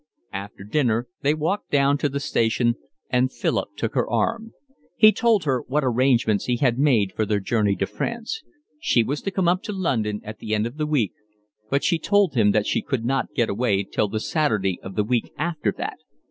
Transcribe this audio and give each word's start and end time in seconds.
After 0.33 0.63
dinner 0.63 1.07
they 1.21 1.35
walked 1.35 1.69
down 1.69 1.99
to 1.99 2.09
the 2.09 2.19
station, 2.19 2.73
and 3.11 3.31
Philip 3.31 3.75
took 3.77 3.93
her 3.93 4.09
arm. 4.09 4.53
He 4.97 5.11
told 5.11 5.43
her 5.43 5.61
what 5.67 5.83
arrangements 5.83 6.45
he 6.45 6.55
had 6.57 6.79
made 6.79 7.11
for 7.13 7.23
their 7.23 7.39
journey 7.39 7.75
to 7.75 7.85
France. 7.85 8.41
She 8.79 9.03
was 9.03 9.21
to 9.21 9.29
come 9.29 9.47
up 9.47 9.61
to 9.61 9.71
London 9.71 10.19
at 10.23 10.39
the 10.39 10.55
end 10.55 10.65
of 10.65 10.77
the 10.77 10.87
week, 10.87 11.13
but 11.69 11.83
she 11.83 11.99
told 11.99 12.33
him 12.33 12.49
that 12.49 12.65
she 12.65 12.81
could 12.81 13.05
not 13.05 13.35
go 13.37 13.43
away 13.43 13.83
till 13.83 14.07
the 14.07 14.19
Saturday 14.19 14.79
of 14.81 14.95
the 14.95 15.03
week 15.03 15.31
after 15.37 15.71
that. 15.77 15.99